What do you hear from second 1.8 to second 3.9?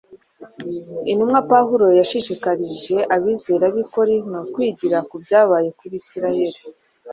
yashishikarije abizera b’i